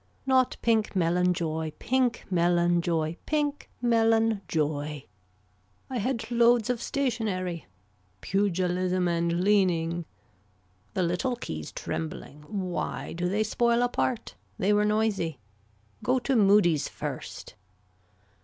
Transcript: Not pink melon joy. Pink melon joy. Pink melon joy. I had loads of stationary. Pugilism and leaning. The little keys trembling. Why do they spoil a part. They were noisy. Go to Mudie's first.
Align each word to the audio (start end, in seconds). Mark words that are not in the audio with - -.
Not 0.25 0.57
pink 0.63 0.95
melon 0.95 1.31
joy. 1.31 1.73
Pink 1.77 2.25
melon 2.31 2.81
joy. 2.81 3.17
Pink 3.27 3.69
melon 3.83 4.41
joy. 4.47 5.05
I 5.91 5.99
had 5.99 6.31
loads 6.31 6.71
of 6.71 6.81
stationary. 6.81 7.67
Pugilism 8.19 9.07
and 9.07 9.43
leaning. 9.43 10.05
The 10.95 11.03
little 11.03 11.35
keys 11.35 11.71
trembling. 11.71 12.41
Why 12.47 13.13
do 13.13 13.29
they 13.29 13.43
spoil 13.43 13.83
a 13.83 13.89
part. 13.89 14.33
They 14.57 14.73
were 14.73 14.85
noisy. 14.85 15.37
Go 16.01 16.17
to 16.17 16.35
Mudie's 16.35 16.87
first. 16.89 17.53